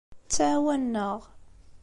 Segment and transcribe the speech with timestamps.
[0.25, 1.19] Ttɛawanen-aɣ.